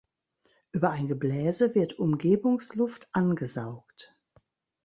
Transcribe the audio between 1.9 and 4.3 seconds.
Umgebungsluft angesaugt.